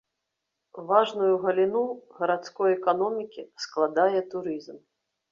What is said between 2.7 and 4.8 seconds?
эканомікі складае турызм.